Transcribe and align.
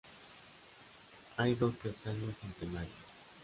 Hay 1.37 1.53
dos 1.53 1.77
castaños 1.77 2.35
centenarios. 2.39 2.89